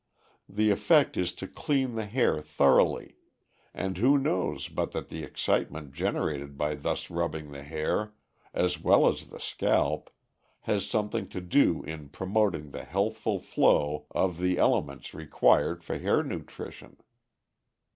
The 0.49 0.71
effect 0.71 1.15
is 1.15 1.31
to 1.33 1.47
clean 1.47 1.93
the 1.93 2.07
hair 2.07 2.41
thoroughly, 2.41 3.17
and 3.71 3.99
who 3.99 4.17
knows 4.17 4.67
but 4.67 4.93
that 4.93 5.09
the 5.09 5.21
excitement 5.23 5.93
generated 5.93 6.57
by 6.57 6.73
thus 6.73 7.11
rubbing 7.11 7.51
the 7.51 7.61
hair 7.61 8.15
as 8.51 8.79
well 8.81 9.07
as 9.07 9.27
the 9.27 9.39
scalp 9.39 10.09
has 10.61 10.89
something 10.89 11.27
to 11.27 11.39
do 11.39 11.83
in 11.83 12.09
promoting 12.09 12.71
the 12.71 12.83
healthful 12.83 13.39
flow 13.39 14.07
of 14.09 14.39
the 14.39 14.57
elements 14.57 15.13
required 15.13 15.83
for 15.83 15.99
hair 15.99 16.23
nutrition? 16.23 16.97